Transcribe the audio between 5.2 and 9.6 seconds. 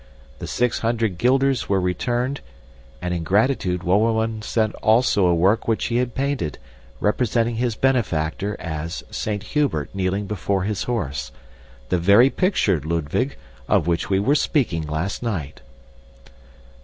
a work which he had painted, representing his benefactor as Saint